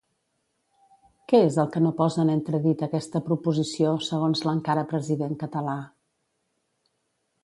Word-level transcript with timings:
Què 1.31 1.41
és 1.49 1.57
el 1.63 1.67
que 1.75 1.81
no 1.87 1.91
posa 1.99 2.21
en 2.23 2.31
entredit 2.35 2.81
aquesta 2.87 3.21
proposició, 3.27 3.91
segons 4.07 4.43
l'encara 4.49 4.87
president 4.95 5.37
català? 5.45 5.77